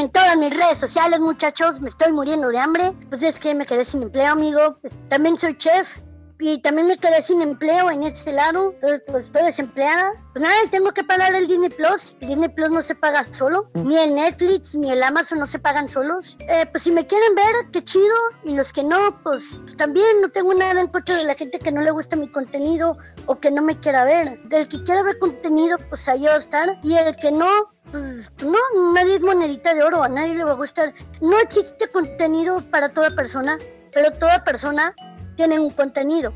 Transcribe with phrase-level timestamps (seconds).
[0.00, 1.80] en todas mis redes sociales, muchachos.
[1.80, 2.92] Me estoy muriendo de hambre.
[3.08, 4.78] Pues es que me quedé sin empleo, amigo.
[5.08, 5.98] También soy chef
[6.38, 10.12] y también me quedé sin empleo en este lado, entonces pues estoy desempleada.
[10.32, 12.14] Pues nada, tengo que pagar el Disney Plus.
[12.20, 15.58] El Disney Plus no se paga solo, ni el Netflix, ni el Amazon no se
[15.58, 16.36] pagan solos.
[16.40, 18.14] Eh, pues si me quieren ver, qué chido.
[18.44, 21.58] Y los que no, pues, pues, también no tengo nada en contra de la gente
[21.58, 24.42] que no le gusta mi contenido o que no me quiera ver.
[24.44, 26.78] Del que quiera ver contenido, pues ahí va a estar.
[26.82, 28.02] Y el que no, pues
[28.42, 28.58] no,
[28.92, 30.92] nadie es monedita de oro, a nadie le va a gustar.
[31.22, 33.58] No existe contenido para toda persona,
[33.92, 34.94] pero toda persona
[35.36, 36.32] tienen un contenido.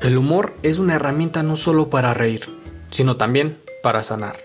[0.00, 2.42] El humor es una herramienta no solo para reír,
[2.90, 4.36] sino también para sanar.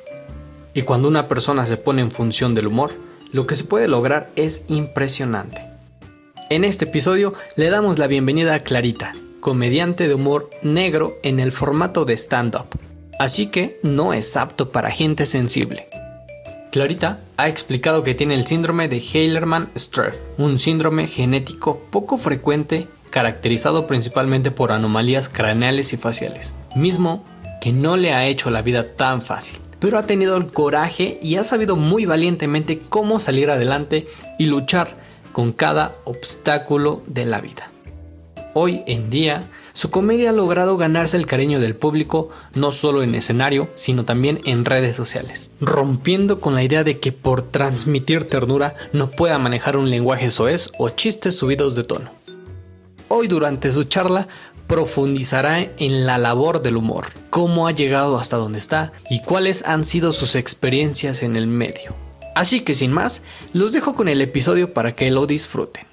[0.74, 2.92] Y cuando una persona se pone en función del humor,
[3.32, 5.62] lo que se puede lograr es impresionante.
[6.50, 11.52] En este episodio le damos la bienvenida a Clarita, comediante de humor negro en el
[11.52, 12.68] formato de stand-up,
[13.20, 15.88] así que no es apto para gente sensible.
[16.72, 23.88] Clarita ha explicado que tiene el síndrome de Heilerman-Streff, un síndrome genético poco frecuente caracterizado
[23.88, 27.24] principalmente por anomalías craneales y faciales, mismo
[27.62, 31.38] que no le ha hecho la vida tan fácil, pero ha tenido el coraje y
[31.38, 34.96] ha sabido muy valientemente cómo salir adelante y luchar
[35.32, 37.72] con cada obstáculo de la vida.
[38.60, 43.14] Hoy en día, su comedia ha logrado ganarse el cariño del público no solo en
[43.14, 48.76] escenario, sino también en redes sociales, rompiendo con la idea de que por transmitir ternura
[48.94, 52.10] no pueda manejar un lenguaje soez o chistes subidos de tono.
[53.10, 54.28] Hoy durante su charla
[54.66, 59.86] profundizará en la labor del humor, cómo ha llegado hasta donde está y cuáles han
[59.86, 61.94] sido sus experiencias en el medio.
[62.34, 63.22] Así que sin más,
[63.54, 65.86] los dejo con el episodio para que lo disfruten.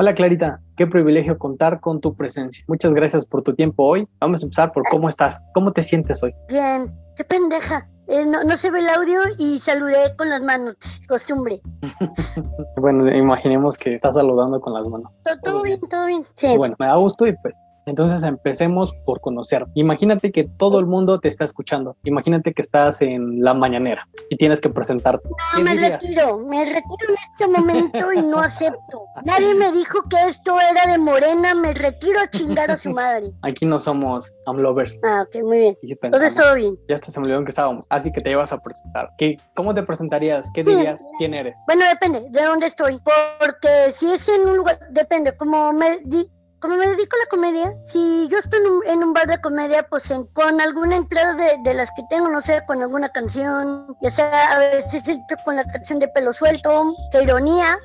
[0.00, 2.64] Hola Clarita, qué privilegio contar con tu presencia.
[2.68, 4.06] Muchas gracias por tu tiempo hoy.
[4.20, 6.32] Vamos a empezar por cómo estás, cómo te sientes hoy.
[6.48, 7.88] Bien, qué pendeja.
[8.06, 10.76] Eh, no, se ve el audio y saludé con las manos,
[11.08, 11.60] costumbre.
[12.76, 15.18] bueno, imaginemos que estás saludando con las manos.
[15.42, 16.24] Todo, bien, todo bien.
[16.36, 16.56] Sí.
[16.56, 19.66] Bueno, me da gusto y pues entonces empecemos por conocer.
[19.74, 21.96] Imagínate que todo el mundo te está escuchando.
[22.04, 25.28] Imagínate que estás en la mañanera y tienes que presentarte.
[25.56, 29.04] No, me retiro, me retiro en este momento y no acepto.
[29.24, 33.32] Nadie me dijo que esto era de Morena, me retiro a chingar a su madre.
[33.42, 34.98] Aquí no somos amlovers.
[35.02, 35.76] Ah, ok, muy bien.
[35.82, 36.78] Entonces todo bien.
[36.88, 37.86] Ya hasta se me olvidó en que estábamos.
[37.90, 39.10] Así que te llevas a presentar.
[39.16, 40.50] ¿Qué, ¿Cómo te presentarías?
[40.52, 41.06] ¿Qué dirías?
[41.18, 41.60] ¿Quién eres?
[41.66, 43.00] Bueno, depende de dónde estoy.
[43.40, 45.36] Porque si es en un lugar, depende.
[45.36, 49.28] Como me di, como me dedico a la comedia, si yo estoy en un, bar
[49.28, 53.96] de comedia, pues con algún empleado de, las que tengo, no sé, con alguna canción,
[54.02, 55.04] ya sea a veces
[55.44, 57.78] con la canción de pelo suelto, qué ironía.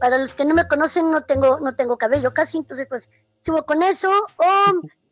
[0.00, 3.08] Para los que no me conocen, no tengo, no tengo cabello casi, entonces pues
[3.44, 4.10] subo con eso.
[4.36, 4.44] O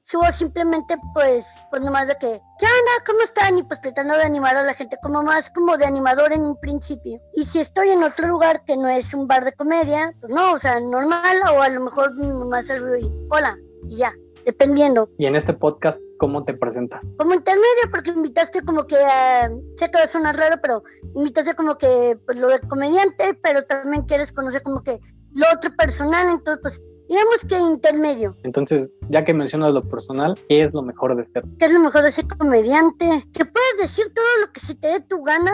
[0.06, 2.28] subo simplemente pues, pues nomás de que,
[2.59, 3.05] ¿qué onda?
[3.05, 3.59] ¿Cómo están?
[3.59, 6.56] Y pues tratando de animar a la gente como más como de animador en un
[6.61, 7.21] principio.
[7.34, 10.53] Y si estoy en otro lugar que no es un bar de comedia, pues no,
[10.53, 13.59] o sea, normal o a lo mejor nomás saludo y hola
[13.89, 14.12] y ya.
[14.45, 15.11] Dependiendo.
[15.19, 17.05] Y en este podcast, ¿cómo te presentas?
[17.19, 20.84] Como intermedio, porque invitaste como que, a, sé que va a sonar raro, pero
[21.16, 25.00] invitaste como que, pues lo de comediante, pero también quieres conocer como que
[25.34, 28.37] lo otro personal, entonces pues digamos que intermedio.
[28.43, 31.44] Entonces, ya que mencionas lo personal, ¿qué es lo mejor de ser?
[31.59, 33.06] ¿Qué es lo mejor de ser comediante?
[33.33, 35.53] Que puedes decir todo lo que se te dé tu gana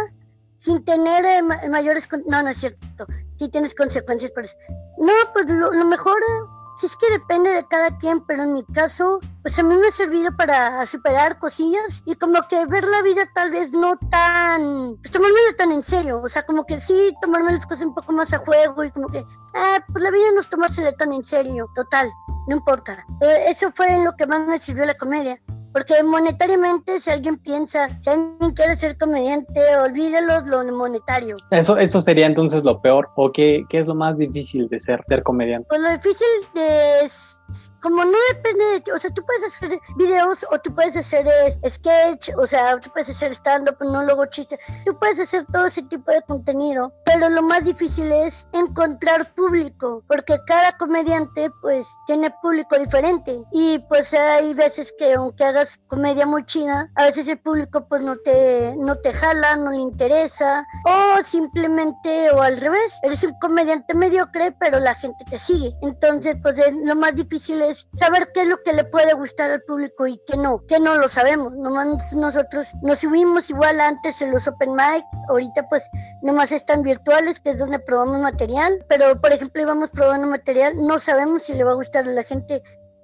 [0.58, 2.08] sin tener eh, mayores...
[2.26, 3.06] No, no es cierto.
[3.38, 4.54] Sí tienes consecuencias por eso.
[4.98, 6.16] No, pues lo, lo mejor...
[6.16, 9.74] Eh, Sí, es que depende de cada quien, pero en mi caso, pues a mí
[9.74, 13.96] me ha servido para superar cosillas y como que ver la vida tal vez no
[14.10, 17.94] tan, pues tomármelo tan en serio, o sea, como que sí, tomarme las cosas un
[17.94, 19.24] poco más a juego y como que,
[19.54, 22.10] ah, pues la vida no es tomársela tan en serio, total,
[22.48, 23.04] no importa.
[23.20, 25.40] Eh, eso fue lo que más me sirvió la comedia.
[25.72, 31.38] Porque monetariamente, si alguien piensa, si alguien quiere ser comediante, olvídelo lo monetario.
[31.50, 33.08] Eso, eso sería entonces lo peor.
[33.16, 35.66] ¿O qué, qué es lo más difícil de ser, ser comediante?
[35.71, 37.38] Pues lo difícil es
[37.82, 41.26] como no depende de ti, o sea, tú puedes hacer videos o tú puedes hacer
[41.68, 46.10] sketch, o sea, tú puedes hacer stand-up, luego chiste, tú puedes hacer todo ese tipo
[46.12, 52.78] de contenido, pero lo más difícil es encontrar público, porque cada comediante pues tiene público
[52.78, 57.86] diferente y pues hay veces que aunque hagas comedia muy china, a veces el público
[57.88, 63.24] pues no te, no te jala, no le interesa, o simplemente, o al revés, eres
[63.24, 68.30] un comediante mediocre, pero la gente te sigue, entonces pues lo más difícil es saber
[68.33, 71.09] qué es lo que le puede gustar al público y qué no, que no lo
[71.09, 71.53] sabemos.
[71.54, 75.89] Nomás nosotros nos subimos igual antes en los open mic, ahorita pues
[76.22, 80.98] nomás están virtuales, que es donde probamos material, pero por ejemplo íbamos probando material, no
[80.98, 82.63] sabemos si le va a gustar a la gente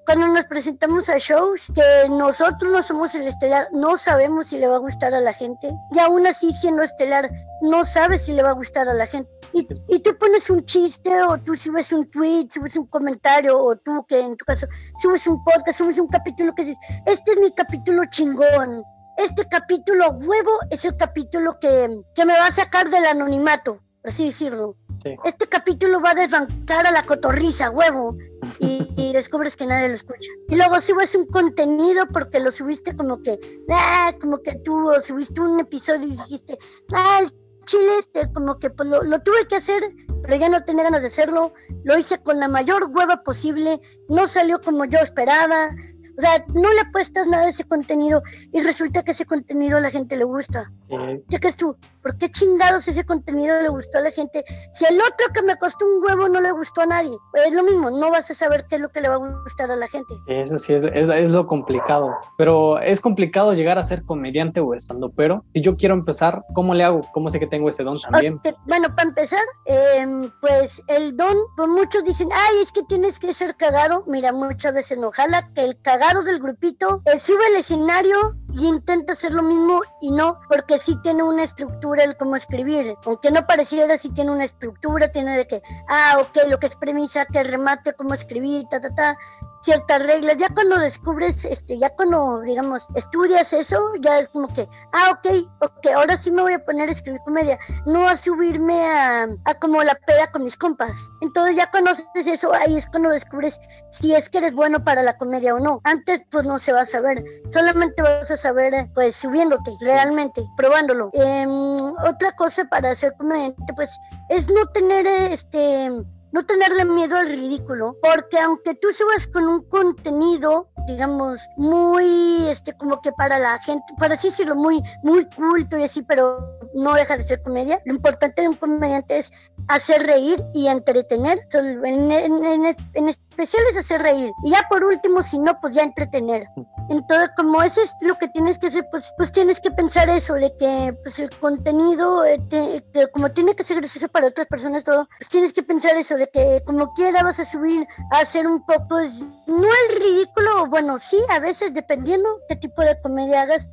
[0.09, 4.67] cuando nos presentamos a shows que nosotros no somos el estelar, no sabemos si le
[4.67, 5.71] va a gustar a la gente.
[5.93, 7.31] Y aún así, siendo estelar,
[7.61, 9.31] no sabes si le va a gustar a la gente.
[9.53, 13.77] Y, y tú pones un chiste, o tú subes un tweet, subes un comentario, o
[13.77, 14.67] tú que en tu caso
[15.03, 18.83] subes un podcast, subes un capítulo que dices, este es mi capítulo chingón.
[19.17, 24.11] Este capítulo huevo es el capítulo que, que me va a sacar del anonimato, por
[24.11, 24.77] así decirlo.
[25.25, 28.17] Este capítulo va a desbancar a la cotorriza, huevo.
[28.59, 30.29] Y, descubres que nadie lo escucha.
[30.49, 33.39] Y luego subes un contenido porque lo subiste como que,
[33.71, 36.59] ah, como que tú subiste un episodio y dijiste,
[36.93, 37.33] ah, el
[37.69, 39.83] chile este, como que pues lo, lo tuve que hacer,
[40.23, 41.53] pero ya no tenía ganas de hacerlo.
[41.85, 45.69] Lo hice con la mayor hueva posible, no salió como yo esperaba,
[46.17, 48.23] o sea, no le apuestas nada a ese contenido
[48.53, 50.73] y resulta que ese contenido a la gente le gusta.
[50.89, 54.45] Que tú, ¿por qué chingados ese contenido le gustó a la gente?
[54.73, 57.55] Si el otro que me costó un huevo no le gustó a nadie, pues es
[57.55, 59.77] lo mismo, no vas a saber qué es lo que le va a gustar a
[59.77, 60.15] la gente.
[60.27, 62.17] Eso sí, es, es, lo complicado.
[62.37, 66.75] Pero es complicado llegar a ser comediante o estando, pero si yo quiero empezar, ¿cómo
[66.75, 67.03] le hago?
[67.13, 68.41] ¿Cómo sé que tengo ese don también?
[68.67, 73.35] Bueno, para empezar, em, pues el don, pues muchos dicen, ay, es que tienes que
[73.35, 74.05] ser cagado.
[74.07, 78.67] Mira, muchas veces no, ojalá que el cagado del grupito, eh, sube al escenario y
[78.67, 82.97] intenta hacer lo mismo y no, porque sí tiene una estructura el cómo escribir.
[83.05, 86.77] Aunque no pareciera, sí tiene una estructura, tiene de que, ah, ok, lo que es
[86.77, 89.17] premisa, que remate, cómo escribir, ta, ta, ta
[89.63, 90.37] ciertas reglas.
[90.39, 95.49] Ya cuando descubres, este, ya cuando, digamos, estudias eso, ya es como que, ah, ok,
[95.61, 99.55] ok, ahora sí me voy a poner a escribir comedia, no a subirme a, a
[99.55, 100.97] como la peda con mis compas.
[101.21, 103.59] Entonces ya conoces eso, ahí es cuando descubres
[103.91, 105.81] si es que eres bueno para la comedia o no.
[105.85, 111.11] Antes, pues no se va a saber, solamente vas a saber, pues, subiéndote, realmente, probándolo.
[111.13, 113.91] Em, otra cosa para hacer comediante, pues,
[114.29, 115.91] es no tener, este,
[116.33, 122.73] no tenerle miedo al ridículo, porque aunque tú subas con un contenido, digamos, muy, este,
[122.75, 126.95] como que para la gente, para así decirlo, muy, muy culto y así, pero no
[126.95, 129.33] deja de ser comedia, lo importante de un comediante es
[129.69, 135.39] hacer reír y entretener, en, en especial es hacer reír, y ya por último, si
[135.39, 136.47] no, pues ya entretener.
[136.89, 140.35] Entonces, como eso es lo que tienes que hacer, pues, pues tienes que pensar eso,
[140.35, 144.85] de que pues el contenido, eh, que como tiene que ser gracioso para otras personas,
[144.85, 148.47] todo, pues tienes que pensar eso, de que como quiera vas a subir a hacer
[148.47, 149.01] un poco,
[149.47, 153.69] no el ridículo, bueno, sí, a veces dependiendo qué tipo de comedia hagas,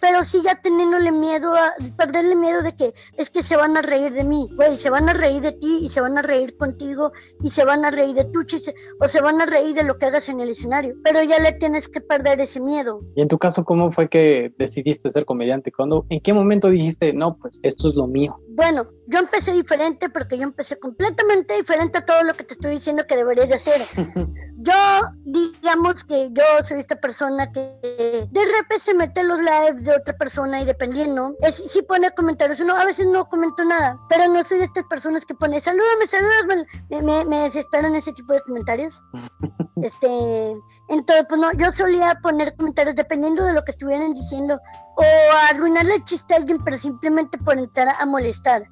[0.00, 3.82] pero sí ya teniéndole miedo a perderle miedo de que es que se van a
[3.82, 6.56] reír de mí, güey, se van a reír de ti y se van a reír
[6.56, 7.12] contigo
[7.42, 9.98] y se van a reír de tu chiste o se van a reír de lo
[9.98, 13.00] que hagas en el escenario, pero ya le tienes que perder ese miedo.
[13.14, 15.72] Y en tu caso, ¿cómo fue que decidiste ser comediante?
[15.72, 18.38] ¿Cuándo, ¿En qué momento dijiste, no, pues esto es lo mío?
[18.48, 22.72] Bueno, yo empecé diferente porque yo empecé completamente diferente a todo lo que te estoy
[22.72, 23.80] diciendo que deberías de hacer.
[24.58, 24.72] yo,
[25.24, 27.60] digamos que yo soy esta persona que
[28.30, 32.60] de repente se mete los lives de otra persona y dependiendo, es, si pone comentarios,
[32.60, 36.06] no, a veces no comento nada, pero no soy de estas personas que pone, salúdame,
[36.06, 39.00] salúdame, me, me, me desesperan ese tipo de comentarios.
[39.82, 40.52] este,
[40.88, 44.60] entonces, pues no, yo solía poner comentarios dependiendo de lo que estuvieran diciendo
[44.96, 45.04] o
[45.50, 48.62] arruinarle el chiste a alguien, pero simplemente por entrar a molestar.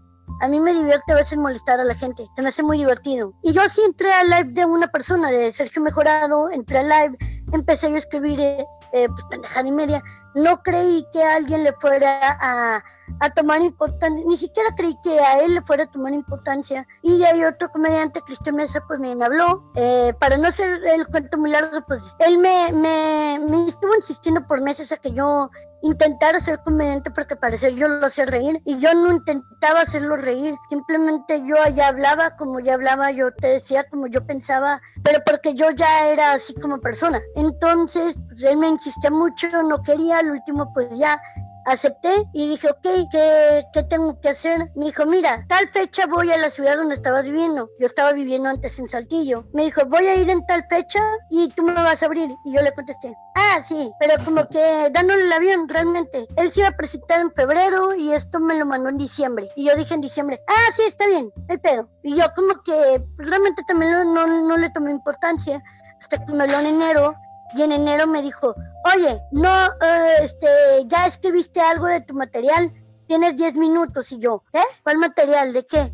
[0.40, 3.32] A mí me divierte a veces molestar a la gente, se me hace muy divertido.
[3.42, 7.18] Y yo así entré al live de una persona, de Sergio Mejorado, entré al live,
[7.52, 10.02] empecé a escribir eh, eh, pues pendejada y media,
[10.34, 12.82] no creí que alguien le fuera a,
[13.20, 16.86] a tomar importancia, ni siquiera creí que a él le fuera a tomar importancia.
[17.02, 19.70] Y de ahí otro comediante, Cristian Mesa, pues me, habló.
[19.74, 24.46] Eh, para no hacer el cuento muy largo, pues él me, me, me estuvo insistiendo
[24.46, 25.50] por meses a que yo
[25.82, 30.54] intentara ser comediante porque parecer yo lo hacía reír y yo no intentaba hacerlo reír,
[30.70, 35.54] simplemente yo allá hablaba como ya hablaba, yo te decía como yo pensaba, pero porque
[35.54, 37.20] yo ya era así como persona.
[37.36, 41.20] Entonces, pues, él me insistía mucho, no quería, al último pues ya
[41.68, 44.70] acepté y dije, ok, ¿qué, ¿qué, tengo que hacer?
[44.74, 47.68] Me dijo, mira, tal fecha voy a la ciudad donde estabas viviendo.
[47.78, 49.46] Yo estaba viviendo antes en Saltillo.
[49.52, 52.30] Me dijo, voy a ir en tal fecha y tú me vas a abrir.
[52.44, 56.26] Y yo le contesté, ah, sí, pero como que dándole el avión realmente.
[56.36, 59.48] Él se iba a presentar en febrero y esto me lo mandó en diciembre.
[59.56, 61.88] Y yo dije en diciembre, ah, sí, está bien, el pedo.
[62.02, 65.62] Y yo como que realmente también no, no, no le tomé importancia
[66.00, 67.14] hasta que me habló en enero
[67.54, 68.54] y en enero me dijo,
[68.94, 70.48] oye, no, eh, este,
[70.86, 72.72] ya escribiste algo de tu material,
[73.06, 74.62] tienes 10 minutos y yo, ¿eh?
[74.82, 75.52] ¿Cuál material?
[75.52, 75.92] ¿De qué?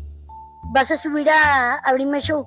[0.73, 2.45] ¿Vas a subir a, abrirme show?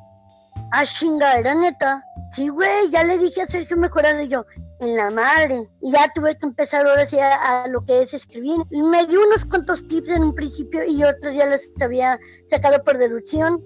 [0.73, 2.05] Ah, chinga, era neta.
[2.33, 4.45] Sí, güey, ya le dije a Sergio Mejorado yo,
[4.81, 5.67] en la madre.
[5.81, 8.59] Y ya tuve que empezar ahora sí a, lo que es escribir.
[8.71, 12.99] Me dio unos cuantos tips en un principio y otros ya los había sacado por
[12.99, 13.65] deducción.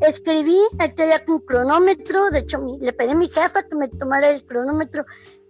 [0.00, 0.58] Escribí,
[0.96, 5.04] ya con cronómetro, de hecho le pedí a mi jefa que me tomara el cronómetro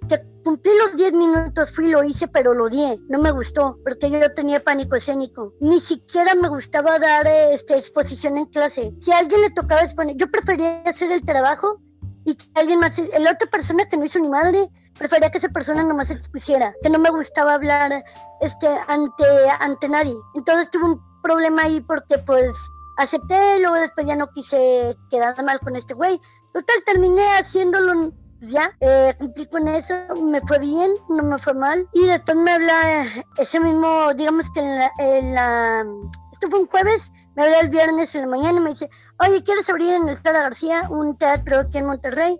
[0.08, 3.02] que cumplí los 10 minutos, fui, lo hice, pero lo di.
[3.08, 5.54] No me gustó, porque yo tenía pánico escénico.
[5.60, 8.94] Ni siquiera me gustaba dar este, exposición en clase.
[9.00, 11.80] Si a alguien le tocaba exponer, yo prefería hacer el trabajo
[12.24, 15.48] y que alguien más, la otra persona que no hizo ni madre, prefería que esa
[15.48, 18.04] persona nomás expusiera, que no me gustaba hablar
[18.40, 19.24] este, ante,
[19.60, 20.14] ante nadie.
[20.34, 22.50] Entonces tuve un problema ahí porque pues
[22.96, 26.20] acepté, luego después ya no quise quedar mal con este güey.
[26.52, 31.54] Total, terminé haciéndolo pues ya, eh, cumplí con eso, me fue bien, no me fue
[31.54, 31.88] mal.
[31.92, 33.04] Y después me habla
[33.38, 35.84] ese mismo, digamos que en la,
[36.32, 39.42] esto fue un jueves, me habla el viernes en la mañana y me dice, oye,
[39.42, 42.38] ¿quieres abrir en el Sara García un teatro aquí en Monterrey?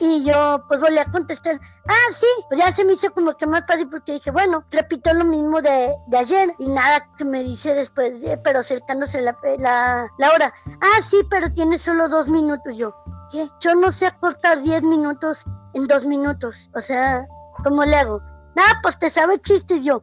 [0.00, 3.46] Y yo pues volví a contestar, ah, sí, pues ya se me hizo como que
[3.46, 7.42] más fácil porque dije, bueno, repito lo mismo de, de ayer y nada que me
[7.42, 8.12] dice después,
[8.44, 12.94] pero acercándose la, la, la hora, ah, sí, pero tiene solo dos minutos yo.
[13.60, 16.70] Yo no sé acortar 10 minutos en 2 minutos.
[16.74, 17.26] O sea,
[17.62, 18.22] ¿cómo le hago?
[18.54, 20.02] Nada, pues te sabe chistes yo.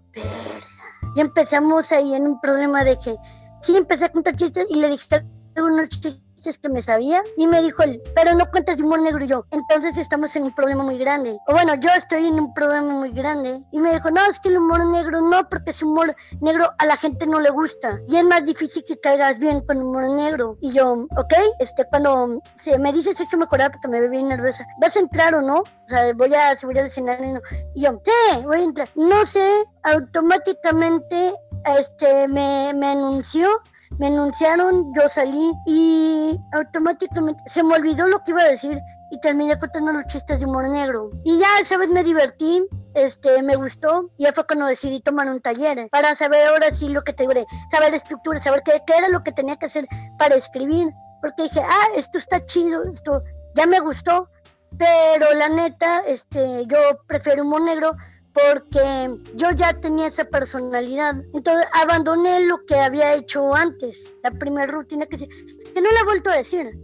[1.15, 3.15] Y empezamos ahí en un problema de que
[3.61, 5.25] sí empecé a contar chistes y le dije
[5.55, 6.19] algunos chistes
[6.53, 9.45] que me sabía y me dijo él, pero no cuentas de humor negro y yo.
[9.51, 11.37] Entonces estamos en un problema muy grande.
[11.47, 13.61] O bueno, yo estoy en un problema muy grande.
[13.71, 16.85] Y me dijo, no, es que el humor negro no, porque ese humor negro a
[16.85, 17.99] la gente no le gusta.
[18.07, 20.57] Y es más difícil que caigas bien con humor negro.
[20.61, 24.65] Y yo, ok, este, cuando se me dice que mejorar porque me ve bien nerviosa,
[24.79, 25.59] ¿vas a entrar o no?
[25.59, 27.41] O sea, voy a subir al escenario.
[27.73, 28.89] Y yo, sí, voy a entrar.
[28.95, 31.33] No sé, automáticamente
[31.65, 33.49] este, me, me anunció
[33.97, 38.79] me anunciaron, yo salí y automáticamente se me olvidó lo que iba a decir
[39.11, 41.09] y terminé contando los chistes de humor negro.
[41.23, 45.29] Y ya esa vez me divertí, este, me gustó y ya fue cuando decidí tomar
[45.29, 48.97] un taller para saber ahora sí lo que te diré, saber estructura, saber qué, qué
[48.97, 49.87] era lo que tenía que hacer
[50.17, 50.89] para escribir.
[51.21, 53.23] Porque dije, ah, esto está chido, esto
[53.55, 54.29] ya me gustó,
[54.77, 56.77] pero la neta, este, yo
[57.07, 57.95] prefiero humor negro
[58.35, 61.15] porque yo ya tenía esa personalidad.
[61.33, 66.29] Entonces abandoné lo que había hecho antes, la primera rutina que, no la he vuelto
[66.29, 66.77] a decir.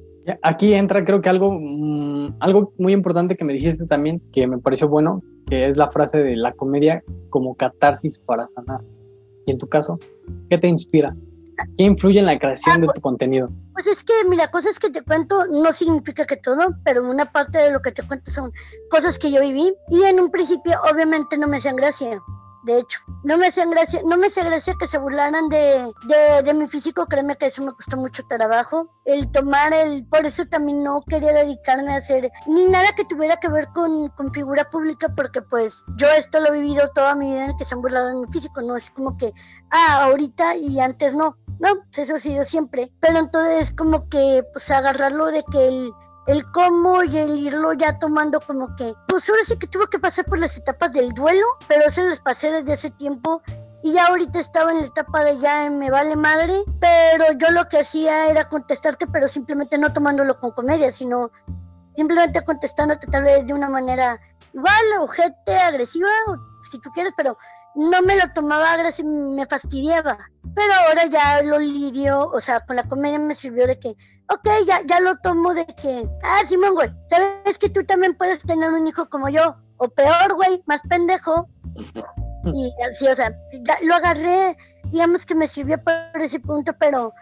[0.44, 4.60] Aquí entra creo que algo, mm, algo muy importante que me dijiste también, que me
[4.60, 8.82] pareció bueno, que es la frase de la comedia como catarsis para sanar.
[9.46, 10.00] Y en tu caso,
[10.50, 11.16] ¿qué te inspira?
[11.78, 13.50] ¿Qué influye en la creación de tu contenido?
[13.74, 17.58] Pues es que, mira, cosas que te cuento no significa que todo, pero una parte
[17.58, 18.52] de lo que te cuento son
[18.90, 22.22] cosas que yo viví y en un principio obviamente no me hacían gracia
[22.64, 23.00] de hecho.
[23.24, 25.92] No me hacían gracia, no me hacía gracia que se burlaran de,
[26.44, 28.88] de, mi físico, créeme que eso me costó mucho trabajo.
[29.06, 33.38] El tomar el, por eso también no quería dedicarme a hacer ni nada que tuviera
[33.38, 37.32] que ver con, con figura pública, porque pues yo esto lo he vivido toda mi
[37.32, 39.34] vida en que se han burlado de mi físico, no es como que,
[39.72, 41.38] ah, ahorita y antes no.
[41.60, 42.92] No, pues eso ha sido siempre.
[43.00, 45.92] Pero entonces como que pues agarrarlo de que el
[46.28, 50.00] el cómo y el irlo ya tomando como que, pues ahora sí que tuvo que
[50.00, 53.42] pasar por las etapas del duelo, pero se las pasé desde ese tiempo
[53.84, 57.68] y ya ahorita estaba en la etapa de ya me vale madre, pero yo lo
[57.68, 61.32] que hacía era contestarte, pero simplemente no tomándolo con comedia, sino
[61.96, 64.20] simplemente contestándote tal vez de una manera
[64.54, 66.10] igual, ojete, agresiva,
[66.70, 67.38] si tú quieres, pero
[67.76, 70.18] no me lo tomaba agresivo, me fastidiaba.
[70.56, 73.90] Pero ahora ya lo lidio, o sea, con la comedia me sirvió de que,
[74.30, 78.42] ok, ya, ya lo tomo de que, ah, Simón, güey, sabes que tú también puedes
[78.44, 81.48] tener un hijo como yo, o peor, güey, más pendejo.
[82.44, 83.32] Y así, o sea,
[83.84, 87.14] lo agarré, digamos que me sirvió por ese punto, pero,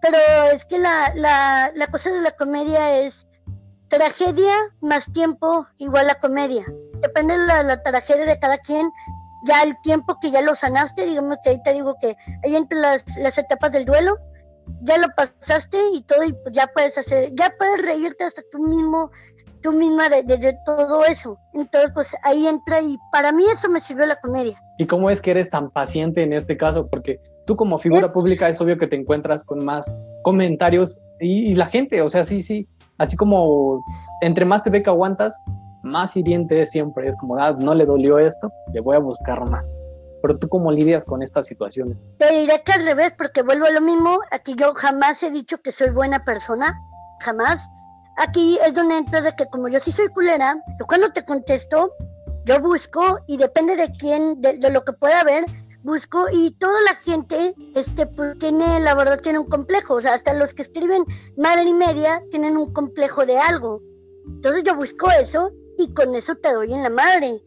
[0.00, 0.16] pero
[0.54, 3.26] es que la, la, la cosa de la comedia es
[3.88, 6.64] tragedia más tiempo igual a comedia.
[7.00, 8.90] Depende de la, la tragedia de cada quien
[9.44, 12.78] ya el tiempo que ya lo sanaste, digamos que ahí te digo que ahí entre
[12.78, 14.18] las, las etapas del duelo,
[14.82, 18.58] ya lo pasaste y todo, y pues ya puedes hacer, ya puedes reírte hasta tú
[18.58, 19.10] mismo,
[19.62, 21.38] tú misma de, de, todo eso.
[21.52, 24.58] Entonces, pues ahí entra y para mí eso me sirvió la comedia.
[24.78, 26.88] ¿Y cómo es que eres tan paciente en este caso?
[26.88, 31.54] Porque tú como figura pública es obvio que te encuentras con más comentarios y, y
[31.54, 32.66] la gente, o sea, sí, sí,
[32.98, 33.84] así como
[34.20, 35.40] entre más te ve que aguantas,
[35.84, 37.06] más hiriente es siempre.
[37.06, 39.72] Es como, ah, no le dolió esto, le voy a buscar más.
[40.22, 42.06] Pero tú cómo lidias con estas situaciones?
[42.18, 44.18] Te diré que al revés, porque vuelvo a lo mismo.
[44.30, 46.74] Aquí yo jamás he dicho que soy buena persona,
[47.20, 47.68] jamás.
[48.16, 51.92] Aquí es donde entro de que como yo sí soy culera, yo cuando te contesto,
[52.46, 55.44] yo busco y depende de quién, de, lo que pueda haber,
[55.82, 59.94] busco y toda la gente, este, pues tiene, la verdad, tiene un complejo.
[59.94, 61.04] O sea, hasta los que escriben
[61.36, 63.82] madre y media tienen un complejo de algo
[64.26, 67.42] Entonces yo busco eso y con eso te doy en la madre.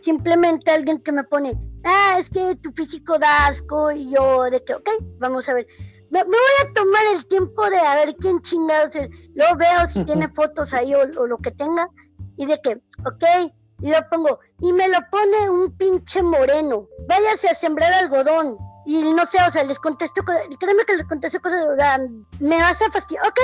[0.00, 4.62] Simplemente alguien que me pone, ah, es que tu físico da asco y yo de
[4.62, 5.66] que, ok, vamos a ver.
[6.10, 9.10] Me, voy a tomar el tiempo de a ver quién chingados es.
[9.34, 11.88] Luego veo si tiene fotos ahí o, o, lo que tenga
[12.36, 16.88] y de que, ok, y lo pongo, y me lo pone un pinche moreno.
[17.08, 18.56] Váyase a sembrar algodón.
[18.86, 21.98] Y no sé, o sea, les contesto, créeme que les contesto cosas, o sea,
[22.38, 23.26] me vas a fastidiar.
[23.26, 23.40] Ok,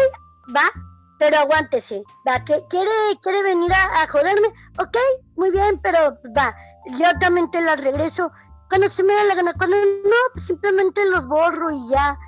[0.55, 0.63] va,
[1.23, 2.03] pero aguántese.
[2.27, 2.91] Va, quiere,
[3.23, 4.49] quiere venir a, joderme.
[4.81, 4.97] Ok,
[5.37, 6.53] muy bien, pero va.
[6.99, 8.33] Yo también te las regreso.
[8.69, 12.19] Cuando se me da la gana, cuando no, pues simplemente los borro y ya.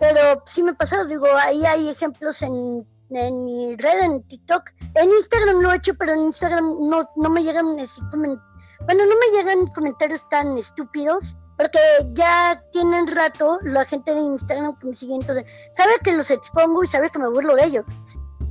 [0.00, 4.70] Pero sí me pasa, digo, ahí hay ejemplos en, en mi red, en TikTok.
[4.94, 9.14] En Instagram lo he hecho, pero en Instagram no, no me llegan así bueno, no
[9.18, 11.80] me llegan comentarios tan estúpidos porque
[12.12, 15.44] ya tienen rato la gente de Instagram que me sigue, entonces
[15.76, 17.84] sabe que los expongo y sabe que me burlo de ellos.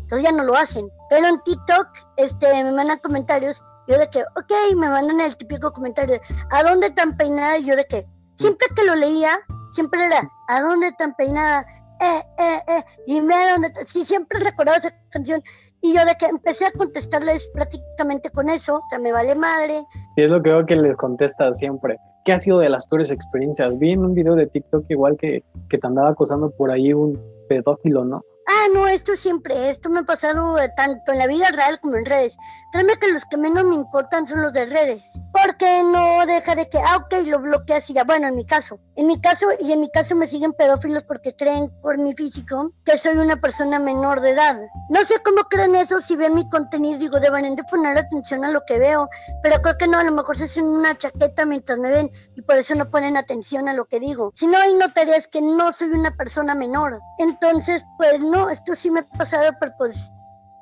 [0.08, 0.90] Entonces ya no lo hacen.
[1.10, 3.62] Pero en TikTok este, me mandan comentarios.
[3.90, 7.58] Yo de que, ok, me mandan el típico comentario de, ¿a dónde tan peinada?
[7.58, 9.38] Y yo de que, siempre que lo leía,
[9.74, 11.66] siempre era, ¿a dónde tan peinada?
[12.00, 12.84] Eh, eh, eh.
[13.06, 15.44] Y me dónde, sí, siempre recordaba esa canción.
[15.82, 19.84] Y yo de que empecé a contestarles prácticamente con eso, o sea, me vale madre.
[20.16, 21.98] Y es lo que veo que les contesta siempre.
[22.24, 23.78] ¿Qué ha sido de las peores experiencias?
[23.78, 27.22] Vi en un video de TikTok igual que, que te andaba acosando por ahí un
[27.50, 28.24] pedófilo, ¿no?
[28.60, 31.96] Ah, no, esto siempre, esto me ha pasado eh, tanto en la vida real como
[31.96, 32.36] en redes.
[32.72, 35.04] Créeme que los que menos me importan son los de redes.
[35.32, 38.04] Porque no deja de que, ah, ok, lo bloqueas y ya.
[38.04, 38.80] Bueno, en mi caso.
[38.96, 42.72] En mi caso, y en mi caso me siguen pedófilos porque creen por mi físico
[42.84, 44.60] que soy una persona menor de edad.
[44.90, 47.00] No sé cómo creen eso si ven mi contenido.
[47.00, 49.08] Digo, deben de poner atención a lo que veo.
[49.44, 52.42] Pero creo que no, a lo mejor se hacen una chaqueta mientras me ven y
[52.42, 54.34] por eso no ponen atención a lo que digo.
[54.36, 57.00] Si no, hay notarías que no soy una persona menor.
[57.20, 60.12] Entonces, pues no esto sí me ha pasado, pero pues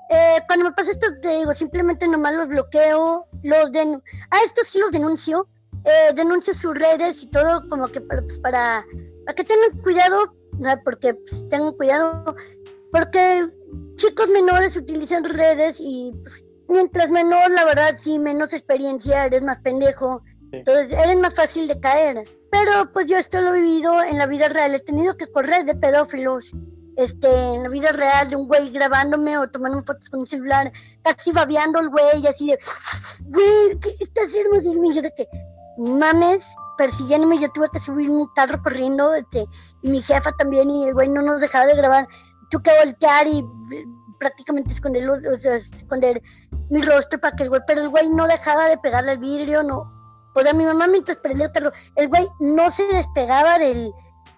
[0.09, 4.67] eh, cuando me pasa esto, te digo, simplemente nomás los bloqueo, los den ah, estos
[4.67, 5.47] sí los denuncio,
[5.83, 8.85] eh, denuncio sus redes y todo como que para, pues, para,
[9.35, 10.35] que tengan cuidado,
[10.83, 12.35] porque pues, tengan cuidado,
[12.91, 13.49] porque
[13.95, 19.59] chicos menores utilizan redes y pues, mientras menor, la verdad, sí, menos experiencia, eres más
[19.61, 22.23] pendejo, entonces eres más fácil de caer.
[22.51, 25.65] Pero pues yo esto lo he vivido en la vida real, he tenido que correr
[25.65, 26.53] de pedófilos
[26.95, 30.71] este, en la vida real de un güey grabándome o tomando fotos con un celular,
[31.03, 32.59] casi babeando el güey, así de,
[33.25, 34.55] güey, ¿qué estás haciendo?
[34.55, 35.27] Y yo de que,
[35.77, 36.45] mames,
[36.77, 39.45] persiguiéndome, yo tuve que subir mi carro corriendo, este,
[39.81, 42.07] y mi jefa también, y el güey no nos dejaba de grabar,
[42.49, 43.45] tuve que voltear y
[44.19, 46.21] prácticamente esconder, o sea, esconder
[46.69, 49.63] mi rostro para que el güey, pero el güey no dejaba de pegarle al vidrio,
[49.63, 49.91] no.
[50.33, 53.91] O sea, mi mamá mientras prendía el carro, el güey no se despegaba del,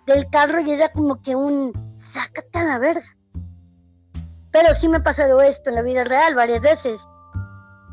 [0.06, 1.87] del carro y era como que un
[2.18, 3.06] sácate a la verga.
[4.52, 7.02] Pero sí me ha pasado esto en la vida real varias veces.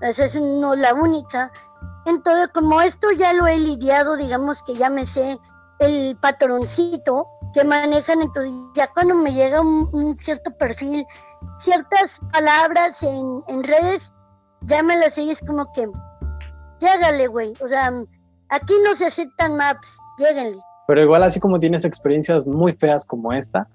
[0.00, 1.52] Esa es no la única.
[2.06, 5.38] Entonces, como esto ya lo he lidiado, digamos que ya me sé
[5.78, 11.06] el patroncito que manejan, entonces ya cuando me llega un, cierto perfil,
[11.58, 14.12] ciertas palabras en, redes,
[14.62, 15.88] ya me las sé es como que,
[16.80, 17.54] llégale, güey.
[17.62, 17.92] O sea,
[18.48, 20.60] aquí no se aceptan maps, lléguenle.
[20.86, 23.68] Pero igual así como tienes experiencias muy feas como esta,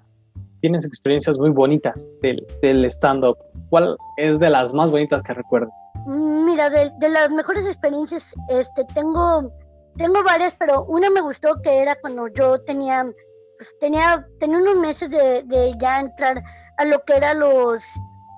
[0.61, 3.37] tienes experiencias muy bonitas del, stand-up.
[3.69, 5.73] ¿Cuál es de las más bonitas que recuerdas?
[6.05, 9.51] Mm, mira, de, las mejores experiencias, este, tengo,
[9.97, 13.05] tengo varias, pero una me gustó que era cuando yo tenía,
[13.57, 16.43] pues, tenía, tenía unos meses de, de ya entrar
[16.77, 17.83] a lo que eran los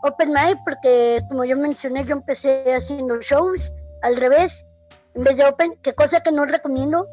[0.04, 4.66] open mic, porque como yo mencioné, yo empecé haciendo shows al revés
[5.14, 7.08] en vez de Open, que cosa que no recomiendo,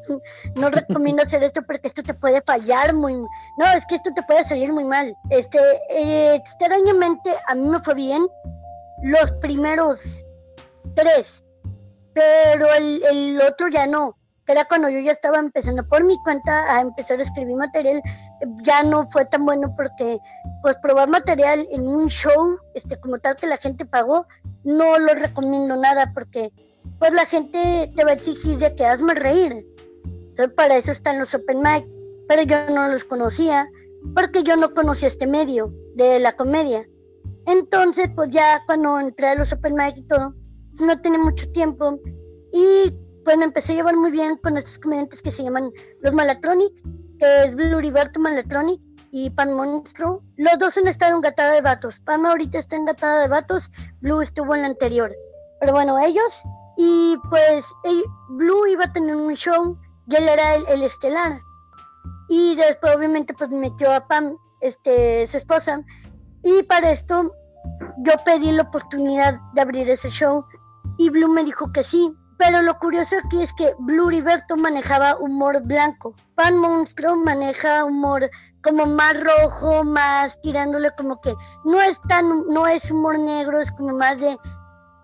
[0.55, 4.23] no recomiendo hacer esto porque esto te puede fallar muy, no, es que esto te
[4.23, 5.17] puede salir muy mal.
[5.31, 5.59] Este,
[5.91, 8.27] eh, extrañamente a mí me fue bien
[9.03, 10.25] los primeros
[10.95, 11.45] tres,
[12.13, 16.17] pero el, el otro ya no, que era cuando yo ya estaba empezando por mi
[16.23, 18.01] cuenta a empezar a escribir material,
[18.63, 20.19] ya no fue tan bueno porque
[20.63, 24.27] pues probar material en un show, este, como tal que la gente pagó,
[24.65, 26.53] no lo recomiendo nada porque
[26.99, 29.67] pues la gente te va a exigir de que hazme reír.
[30.05, 31.87] Entonces para eso están los open mic,
[32.27, 33.69] pero yo no los conocía
[34.15, 36.87] porque yo no conocía este medio de la comedia.
[37.47, 40.35] Entonces pues ya cuando entré a los open mic y todo,
[40.81, 41.99] no tenía mucho tiempo
[42.53, 46.15] y pues me empecé a llevar muy bien con estos comediantes que se llaman los
[46.15, 46.73] Malatronic,
[47.19, 50.23] que es Blue Riberto Malatronic y Pan Monstro.
[50.37, 52.01] Los dos han estado en Gatada de Vatos.
[52.01, 55.15] Pan ahorita está en Gatada de Vatos, Blue estuvo en la anterior.
[55.61, 56.43] Pero bueno, ellos
[56.81, 57.67] y pues
[58.29, 61.43] Blue iba a tener un show y él era el, estelar.
[62.29, 65.83] Y después obviamente pues metió a Pam, este, su esposa.
[66.45, 67.33] Y para esto
[68.05, 70.47] yo pedí la oportunidad de abrir ese show
[70.99, 72.17] y Blue me dijo que sí.
[72.39, 76.15] Pero lo curioso aquí es que Blue Riberto manejaba humor blanco.
[76.37, 78.31] Pan Monstruo maneja humor
[78.63, 83.73] como más rojo, más tirándole como que no es tan, no es humor negro, es
[83.73, 84.39] como más de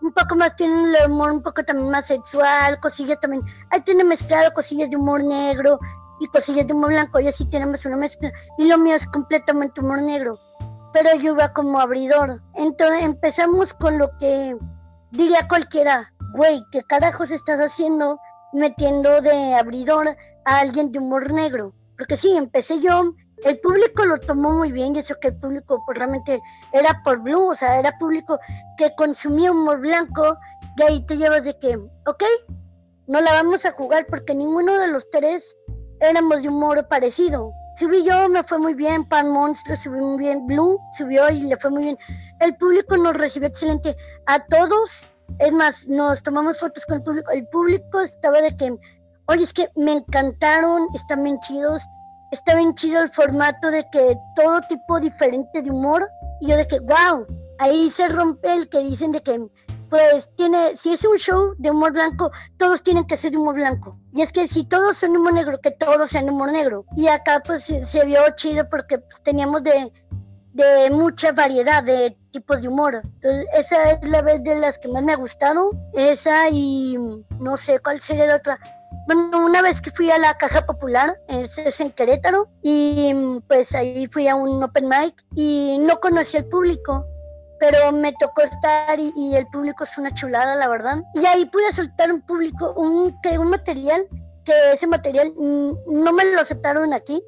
[0.05, 4.05] un poco más tiene un humor un poco también más sexual, cosillas también, ahí tiene
[4.05, 5.79] mezclado cosillas de humor negro
[6.21, 9.81] y cosillas de humor blanco, y así tenemos una mezcla, y lo mío es completamente
[9.81, 10.39] humor negro,
[10.93, 14.55] pero yo iba como abridor, entonces empezamos con lo que
[15.11, 18.21] diría cualquiera, güey, ¿qué carajos estás haciendo
[18.53, 21.73] metiendo de abridor a alguien de humor negro?
[21.97, 25.83] Porque sí, empecé yo, el público lo tomó muy bien y eso que el público
[25.95, 26.41] realmente
[26.73, 28.39] era por blue, o sea, era público
[28.77, 30.39] que consumía humor blanco
[30.77, 32.25] y ahí te llevas de que, ok,
[33.07, 35.57] no la vamos a jugar porque ninguno de los tres
[36.01, 37.51] éramos de humor parecido.
[37.77, 41.57] Subí yo, me fue muy bien, Pan Monstruo subió muy bien, Blue subió y le
[41.57, 41.99] fue muy bien.
[42.41, 45.03] El público nos recibió excelente a todos.
[45.39, 47.31] Es más, nos tomamos fotos con el público.
[47.33, 48.77] El público estaba de que,
[49.27, 51.83] oye, es que me encantaron, están bien chidos
[52.35, 56.09] está bien chido el formato de que todo tipo diferente de humor.
[56.41, 57.27] Y yo de que, wow,
[57.59, 59.41] ahí se rompe el que dicen de que,
[59.89, 63.55] pues tiene, si es un show de humor blanco, todos tienen que ser de humor
[63.55, 63.99] blanco.
[64.13, 66.85] Y es que si todos son humor negro, que todos sean humor negro.
[66.97, 69.93] Y acá pues se, vio chido porque pues, teníamos de,
[70.53, 73.01] de mucha variedad de tipos de humor.
[73.05, 75.71] Entonces, esa es la vez de las que más me ha gustado.
[75.93, 76.97] Esa y
[77.39, 78.59] no sé cuál sería la otra.
[79.07, 83.13] Bueno, una vez que fui a la Caja Popular, es en Querétaro, y
[83.49, 87.07] pues ahí fui a un open mic y no conocí al público,
[87.61, 91.03] pero me tocó estar y, el público es una chulada, la verdad.
[91.15, 94.07] Y ahí pude soltar un público, un, que, un material,
[94.45, 97.23] que ese material no me lo aceptaron aquí,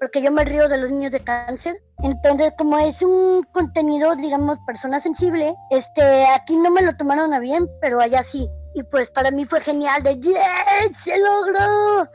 [0.00, 1.82] porque yo me río de los niños de cáncer.
[2.02, 7.38] Entonces, como es un contenido, digamos, persona sensible, este, aquí no me lo tomaron a
[7.38, 8.50] bien, pero allá sí.
[8.74, 10.96] Y pues para mí fue genial de ¡Yes!
[10.96, 12.10] ¡Se logró!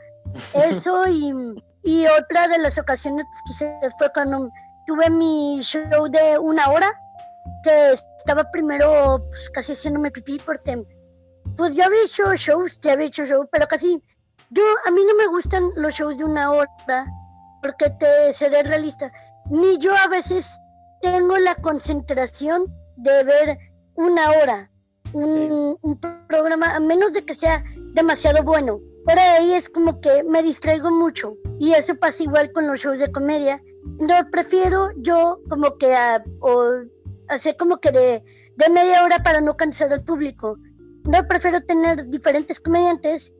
[0.54, 1.32] Eso y,
[1.84, 4.50] y otra de las ocasiones quizás fue cuando
[4.86, 6.92] tuve mi show de una hora,
[7.62, 10.82] que estaba primero pues, casi haciéndome pipí porque
[11.56, 14.02] pues ya había hecho shows, ya había hecho shows, pero casi
[14.50, 17.06] yo a mí no me gustan los shows de una hora
[17.62, 19.12] porque te seré realista,
[19.50, 20.48] ni yo a veces
[21.02, 22.66] tengo la concentración
[22.96, 23.58] de ver
[23.94, 24.70] una hora
[25.12, 28.80] un, programa, a menos de que sea demasiado bueno.
[29.04, 32.98] Por ahí es como que me distraigo mucho y eso pasa igual con los shows
[32.98, 33.62] de comedia.
[33.84, 35.94] No prefiero yo como que
[36.40, 36.72] o
[37.28, 38.22] hacer como que de,
[38.56, 40.58] de media hora para no cansar al público.
[41.04, 43.32] No prefiero tener diferentes comediantes,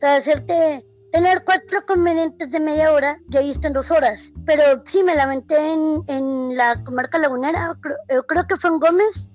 [0.00, 4.32] hacerte tener cuatro comediantes de media hora y ahí están dos horas.
[4.46, 9.28] Pero sí me lamenté en, en la comarca lagunera, creo, creo que fue en Gómez,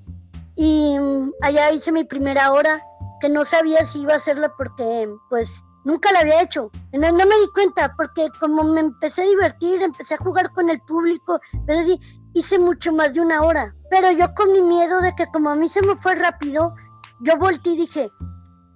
[0.56, 2.84] y mm, allá hice mi primera hora,
[3.20, 6.72] que no sabía si iba a hacerla porque pues nunca la había hecho.
[6.92, 10.70] No, no, me di cuenta porque como me empecé a divertir, empecé a jugar con
[10.70, 11.40] el público,
[12.34, 13.74] hice mucho más de una hora.
[13.90, 16.76] Pero yo con mi miedo de que como a mí se me fue rápido,
[17.22, 18.12] yo volteé y dije,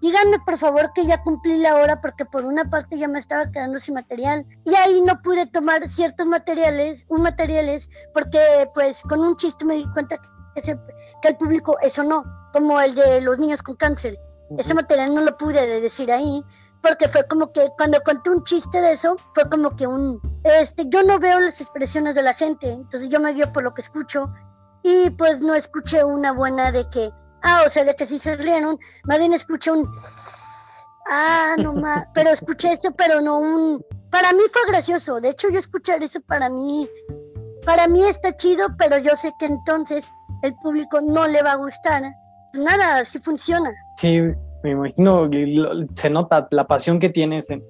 [0.02, 3.52] díganme por favor que ya cumplí la hora porque por una parte ya me estaba
[3.52, 8.40] quedando sin material y ahí no pude tomar ciertos materiales, un materiales porque
[8.74, 12.96] pues con un chiste me di cuenta que que el público eso no, como el
[12.96, 14.20] de los niños con cáncer.
[14.58, 16.44] Ese material no lo pude decir ahí,
[16.82, 20.86] porque fue como que cuando conté un chiste de eso, fue como que un, este,
[20.88, 23.82] yo no veo las expresiones de la gente, entonces yo me guío por lo que
[23.82, 24.32] escucho
[24.84, 28.36] y pues no escuché una buena de que, ah, o sea, de que si se
[28.36, 29.86] rieron, más bien escuché un,
[31.10, 35.50] ah, no más, pero escuché eso, pero no un, para mí fue gracioso, de hecho
[35.50, 36.90] yo escuchar eso para mí,
[37.66, 40.06] para mí está chido, pero yo sé que entonces
[40.42, 42.04] el público no le va a gustar.
[42.54, 43.72] Nada, sí funciona.
[43.98, 44.20] Sí,
[44.64, 45.30] me imagino,
[45.94, 47.64] se nota la pasión que tienes en,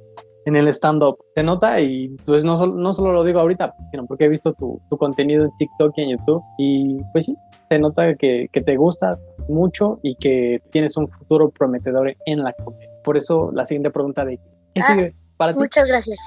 [0.45, 1.17] en el stand-up.
[1.34, 4.82] Se nota y pues no, no solo lo digo ahorita, sino porque he visto tu,
[4.89, 7.36] tu, contenido en TikTok y en YouTube y pues sí,
[7.67, 9.17] se nota que, que, te gusta
[9.49, 12.89] mucho y que tienes un futuro prometedor en la comedia.
[13.03, 14.39] Por eso la siguiente pregunta de
[14.73, 15.60] ¿qué ah, sigue para ti?
[15.60, 16.17] Muchas gracias.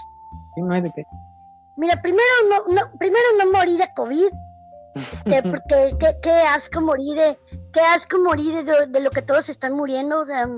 [0.57, 1.03] no hay de qué.
[1.77, 4.29] Mira, primero no, no, primero no morí de COVID
[4.95, 7.39] este, porque qué, qué, asco morir de,
[7.73, 10.21] qué asco morir de, lo que todos están muriendo.
[10.21, 10.49] O sea,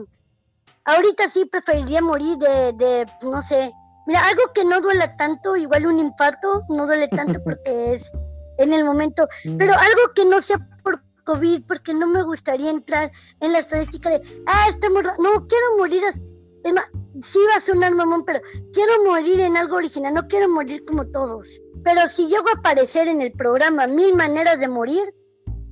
[0.85, 3.73] ahorita sí preferiría morir de, de, no sé,
[4.07, 8.11] mira, algo que no duele tanto, igual un infarto, no duele tanto porque es
[8.59, 9.57] en el momento, mm.
[9.57, 14.11] pero algo que no sea por COVID, porque no me gustaría entrar en la estadística
[14.11, 16.85] de, ah, estamos, no, quiero morir, es más,
[17.23, 18.41] sí va a sonar mamón, pero
[18.73, 21.61] quiero morir en algo original, no quiero morir como todos.
[21.85, 25.15] Pero si llego a aparecer en el programa Mil Maneras de Morir,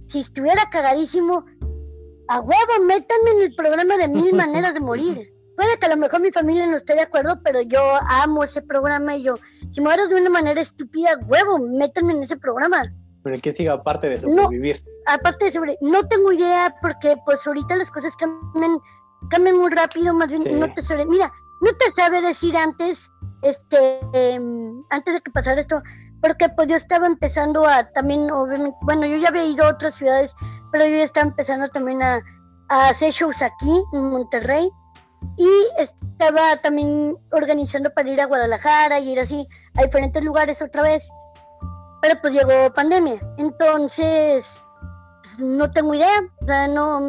[0.07, 1.45] si estuviera cagadísimo,
[2.31, 5.19] a huevo, métanme en el programa de mil maneras de morir.
[5.57, 8.63] Puede que a lo mejor mi familia no esté de acuerdo, pero yo amo ese
[8.63, 9.35] programa y yo,
[9.73, 12.83] si mueres de una manera estúpida, huevo, métanme en ese programa.
[13.23, 14.83] Pero que siga aparte de sobrevivir.
[15.07, 18.79] aparte de sobrevivir, no tengo idea porque pues ahorita las cosas cambian,
[19.29, 23.11] cambian muy rápido, más bien no te sabe, mira, no te sabe decir antes,
[23.43, 25.83] este, em, antes de que pasara esto,
[26.21, 29.95] porque pues yo estaba empezando a también, obviamente, bueno, yo ya había ido a otras
[29.95, 30.35] ciudades,
[30.71, 32.23] pero yo ya estaba empezando también a,
[32.69, 34.71] hacer shows aquí en Monterrey
[35.37, 40.83] y estaba también organizando para ir a Guadalajara y ir así a diferentes lugares otra
[40.83, 41.09] vez.
[42.01, 44.63] Pero pues llegó pandemia, entonces
[45.23, 47.01] pues, no tengo idea, o sea, no,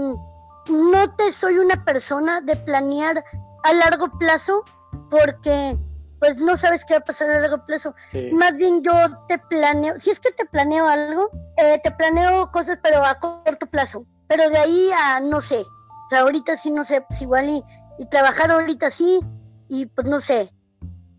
[0.68, 3.24] no te soy una persona de planear
[3.64, 4.64] a largo plazo
[5.12, 5.78] porque
[6.22, 7.96] pues no sabes qué va a pasar a largo plazo.
[8.34, 8.94] Más bien yo
[9.28, 13.66] te planeo, si es que te planeo algo, eh, te planeo cosas pero a corto
[13.66, 17.50] plazo, pero de ahí a no sé, o sea, ahorita sí no sé, pues igual
[17.50, 17.64] y,
[17.98, 19.20] y trabajar ahorita sí,
[19.68, 20.54] y pues no sé,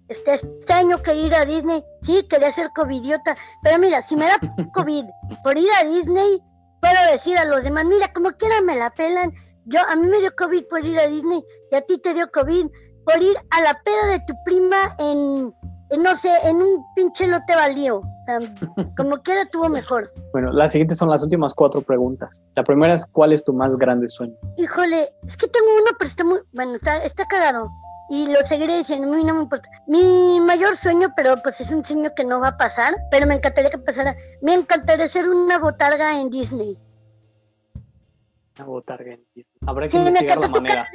[0.07, 4.27] este, este año quería ir a Disney, sí, quería ser covidiota, pero mira, si me
[4.27, 4.39] da
[4.73, 5.05] COVID
[5.43, 6.41] por ir a Disney,
[6.81, 9.35] puedo decir a los demás, mira, como quiera me la pelan,
[9.65, 12.31] yo, a mí me dio COVID por ir a Disney y a ti te dio
[12.31, 12.67] COVID
[13.05, 15.55] por ir a la peda de tu prima en,
[16.03, 18.03] no sé, en un pinche lote baldío.
[18.97, 20.13] como quiera tuvo mejor.
[20.33, 22.45] Bueno, las siguientes son las últimas cuatro preguntas.
[22.55, 24.35] La primera es, ¿cuál es tu más grande sueño?
[24.57, 27.71] Híjole, es que tengo uno, pero está muy, bueno, está, está cagado.
[28.11, 29.69] Y lo seguiré diciendo, a mí no me importa.
[29.87, 33.35] Mi mayor sueño, pero pues es un sueño que no va a pasar, pero me
[33.35, 34.17] encantaría que pasara.
[34.43, 36.79] Me encantaría ser una botarga en Disney.
[38.59, 39.59] Una botarga en Disney.
[39.67, 40.89] Habrá que investigar la manera.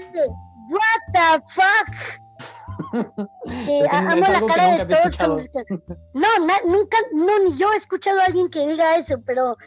[0.70, 2.28] What the fuck?
[3.66, 5.18] Sí, amo la cara de todos.
[6.14, 6.28] No,
[6.66, 9.58] nunca, no, ni yo he escuchado a alguien que diga eso, pero,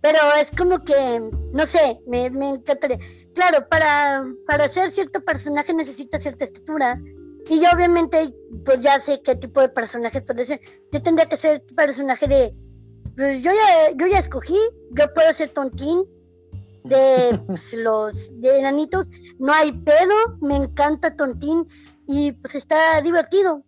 [0.00, 2.98] pero es como que, no sé, me, me encantaría.
[3.34, 7.00] Claro, para, para ser cierto personaje necesita cierta estatura.
[7.48, 8.34] Y yo obviamente,
[8.64, 10.60] pues ya sé qué tipo de personajes puede ser.
[10.92, 12.54] Yo tendría que ser personaje de,
[13.16, 14.58] pues yo ya, yo ya escogí,
[14.92, 16.04] yo puedo ser tontín,
[16.84, 21.64] de pues, los de enanitos, no hay pedo, me encanta Tontín
[22.06, 23.62] y pues está divertido.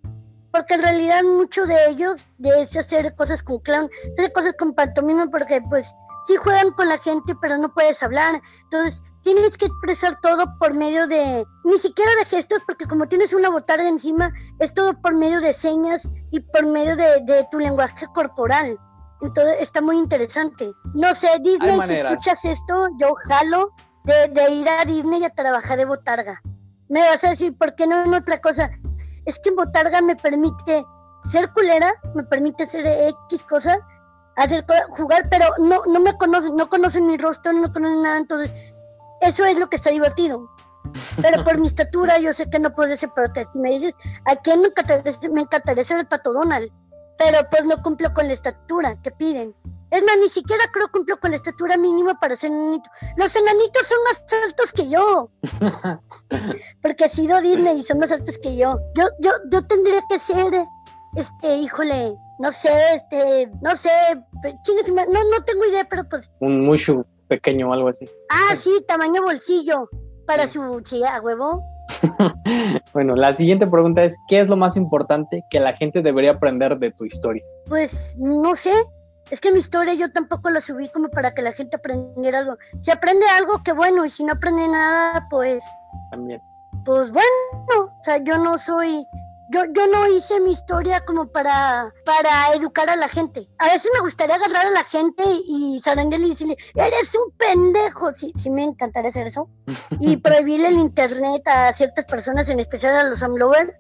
[0.53, 5.27] Porque en realidad muchos de ellos de hacer cosas con clown, hacer cosas con pantomima
[5.29, 5.93] porque pues
[6.29, 8.41] sí juegan con la gente pero no puedes hablar.
[8.65, 13.33] Entonces tienes que expresar todo por medio de, ni siquiera de gestos porque como tienes
[13.33, 17.59] una botarga encima, es todo por medio de señas y por medio de, de tu
[17.59, 18.79] lenguaje corporal.
[19.25, 20.73] Entonces está muy interesante.
[20.93, 23.73] No sé, Disney, si escuchas esto, yo jalo
[24.05, 26.43] de, ir a Disney a trabajar de botarga.
[26.89, 28.71] Me vas a decir, ¿por qué no en otra cosa?
[29.25, 30.85] Es que en botarga me permite
[31.25, 33.79] ser culera, me permite ser X cosa,
[34.37, 38.51] hacer jugar, pero no, no me conocen, no conocen mi rostro, no conocen nada, entonces
[39.23, 40.51] eso es lo que está divertido.
[41.23, 44.37] Pero por mi estatura yo sé que no puede ser, pero si me dices, ¿a
[44.37, 46.71] quién me encantaría, me encantaría ser el pato Donald?
[47.19, 49.55] Pero pues no cumplo con la estatura que piden.
[49.91, 52.91] Es más, ni siquiera creo cumplo con la estatura mínima para ser enanito.
[53.17, 55.31] Los enanitos son más altos que yo.
[56.83, 58.79] Porque ha sido Disney y son más altos que yo.
[58.97, 60.67] Yo, yo, yo tendría que ser,
[61.15, 63.91] este, híjole, no sé, este, no sé,
[64.89, 66.29] no, no tengo idea, pero pues.
[66.41, 68.11] Un mucho pequeño o algo así.
[68.31, 69.89] Ah, sí, tamaño bolsillo.
[70.27, 71.63] Para su, sí, a huevo.
[72.93, 76.79] bueno, la siguiente pregunta es, ¿qué es lo más importante que la gente debería aprender
[76.79, 77.43] de tu historia?
[77.69, 78.73] Pues no sé,
[79.31, 82.57] es que mi historia yo tampoco la subí como para que la gente aprendiera algo.
[82.83, 85.65] Si aprende algo, qué bueno, y si no aprende nada, pues...
[86.11, 86.41] También.
[86.85, 87.29] Pues bueno,
[87.79, 89.07] o sea, yo no soy
[89.51, 93.49] yo, yo no hice mi historia como para, para educar a la gente.
[93.59, 98.13] A veces me gustaría agarrar a la gente y zaranguele y decirle, eres un pendejo.
[98.15, 99.49] Sí, sí me encantaría hacer eso.
[100.01, 103.79] Y prohibirle el internet a ciertas personas, en especial a los AMLOver.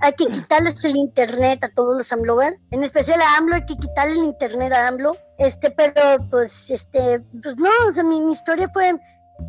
[0.00, 2.58] hay que quitarles el internet a todos los AMLOver.
[2.70, 5.16] En especial a AMLO hay que quitarle el internet a AMLO.
[5.38, 8.94] Este, pero pues, este, pues no, o sea, mi, mi historia fue,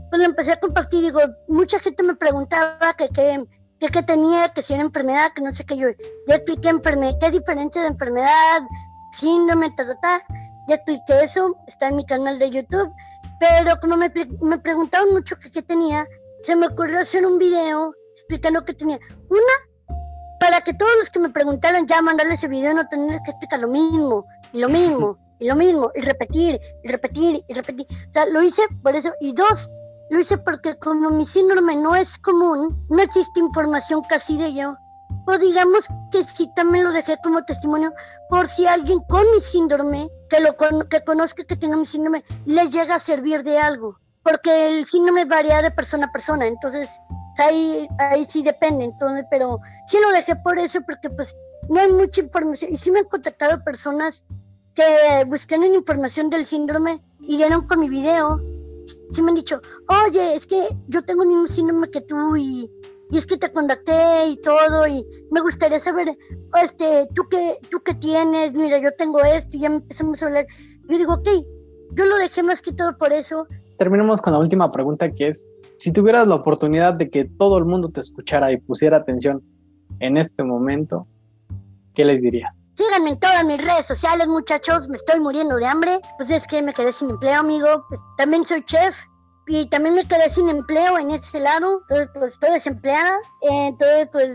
[0.10, 1.02] pues lo empecé a compartir.
[1.02, 3.44] Digo, mucha gente me preguntaba que, que
[3.88, 5.88] que, tenía, que si era enfermedad, que no sé qué, yo
[6.28, 8.62] ya expliqué enfermedad, qué diferencia de enfermedad,
[9.18, 10.22] síndrome, ta, ta, ta,
[10.68, 12.92] ya expliqué eso, está en mi canal de YouTube,
[13.40, 14.12] pero como me,
[14.42, 16.06] me preguntaban mucho qué tenía,
[16.44, 19.00] se me ocurrió hacer un video explicando qué tenía.
[19.30, 19.98] Una,
[20.40, 23.60] para que todos los que me preguntaran ya mandarle ese video no tener que explicar
[23.60, 27.88] lo mismo, y lo mismo, y lo mismo, y repetir, y repetir, y repetir.
[28.10, 29.14] O sea, lo hice por eso.
[29.22, 29.70] Y dos,
[30.10, 34.76] lo hice porque como mi síndrome no es común, no existe información casi de ello,
[35.26, 37.94] pues digamos que sí también lo dejé como testimonio
[38.30, 40.56] por si alguien con mi síndrome, que lo
[40.88, 44.00] que conozca que tenga mi síndrome, le llega a servir de algo.
[44.24, 46.90] Porque el síndrome varía de persona a persona, entonces
[47.38, 51.36] ahí, ahí sí depende, entonces, pero sí lo dejé por eso, porque pues
[51.70, 52.74] no hay mucha información.
[52.74, 54.26] Y sí me han contactado personas
[54.74, 58.40] que buscan información del síndrome y dieron con mi video.
[59.12, 59.62] Sí me han dicho,
[60.08, 62.70] oye, es que yo tengo el mismo síndrome que tú y,
[63.12, 66.18] y es que te contacté y todo y me gustaría saber,
[66.64, 70.48] este, tú qué, tú qué tienes, mira, yo tengo esto y ya empezamos a hablar.
[70.88, 71.28] Yo digo, ok,
[71.94, 73.48] yo lo dejé más que todo por eso.
[73.78, 75.48] Terminamos con la última pregunta que es,
[75.78, 79.42] si tuvieras la oportunidad de que todo el mundo te escuchara y pusiera atención
[80.00, 81.08] en este momento,
[81.94, 82.60] ¿qué les dirías?
[82.80, 84.88] Síganme en todas mis redes sociales, muchachos.
[84.88, 86.00] Me estoy muriendo de hambre.
[86.18, 87.86] Pues es que me quedé sin empleo, amigo.
[87.90, 88.98] Pues, también soy chef
[89.48, 91.82] y también me quedé sin empleo en este lado.
[91.82, 93.20] Entonces, pues estoy desempleada.
[93.42, 94.30] entonces, pues,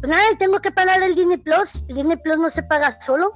[0.00, 1.74] pues nada, tengo que pagar el Disney Plus.
[1.88, 3.30] El Disney Plus no se paga solo.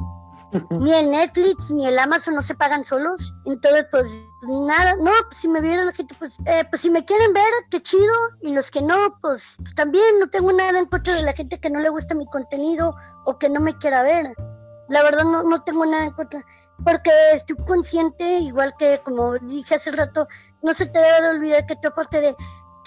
[0.70, 3.34] ni el Netflix ni el Amazon no se pagan solos.
[3.44, 4.06] Entonces, pues
[4.42, 7.52] nada, no, pues si me vieron la gente, pues, eh, pues si me quieren ver,
[7.70, 8.14] qué chido.
[8.42, 11.60] Y los que no, pues, pues, también no tengo nada en contra de la gente
[11.60, 14.34] que no le gusta mi contenido o que no me quiera ver.
[14.88, 16.44] La verdad no, no tengo nada en contra.
[16.84, 20.28] Porque estoy consciente, igual que como dije hace rato,
[20.62, 22.36] no se te debe de olvidar que tú aparte de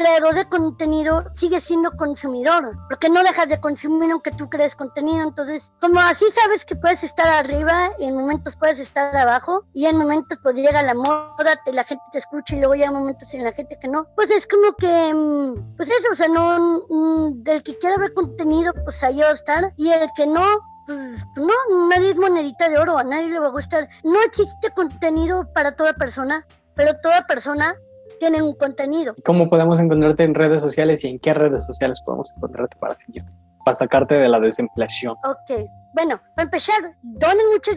[0.01, 5.27] creador de contenido sigue siendo consumidor, porque no dejas de consumir aunque tú crees contenido.
[5.27, 9.85] Entonces, como así sabes que puedes estar arriba y en momentos puedes estar abajo y
[9.85, 13.33] en momentos pues llega la moda, te, la gente te escucha y luego llega momentos
[13.33, 16.83] en la gente que no, pues es como que, mm, pues eso, o sea, no,
[16.89, 20.45] mm, del que quiera ver contenido, pues ahí va a estar y el que no,
[20.87, 20.99] pues,
[21.35, 23.87] no, nadie es monedita de oro, a nadie le va a gustar.
[24.03, 27.75] No existe contenido para toda persona, pero toda persona
[28.21, 29.15] tienen un contenido.
[29.25, 33.31] ¿Cómo podemos encontrarte en redes sociales y en qué redes sociales podemos encontrarte para seguirte?
[33.65, 35.15] Para sacarte de la desempleación.
[35.23, 35.65] Ok.
[35.93, 37.71] Bueno, para empezar, donen mucho,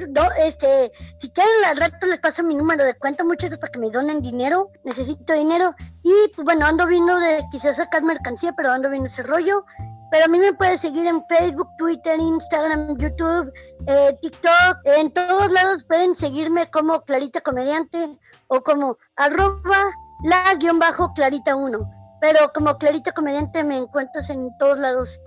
[0.44, 3.90] este, si quieren al rato les paso mi número de cuenta, muchachos, para que me
[3.90, 8.90] donen dinero, necesito dinero, y pues bueno, ando viendo de quizás sacar mercancía, pero ando
[8.90, 9.64] viendo ese rollo,
[10.12, 13.50] pero a mí me pueden seguir en Facebook, Twitter, Instagram, YouTube,
[13.86, 19.90] eh, TikTok, en todos lados pueden seguirme como Clarita Comediante o como arroba
[20.24, 21.90] la guion bajo Clarita 1.
[22.20, 25.20] Pero como Clarita Comediante me encuentras en todos lados.